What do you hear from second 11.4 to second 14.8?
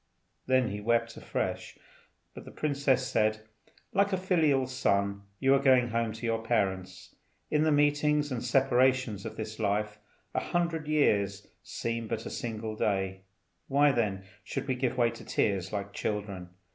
seem but a single day; why, then, should we